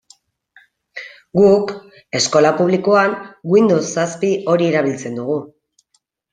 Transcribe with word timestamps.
Guk, 1.39 1.73
eskola 2.21 2.53
publikoan, 2.63 3.15
Windows 3.53 3.95
zazpi 4.01 4.33
hori 4.57 4.71
erabiltzen 4.73 5.23
dugu. 5.23 5.41